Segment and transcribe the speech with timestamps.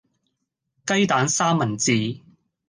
[0.83, 2.21] 雞蛋三文治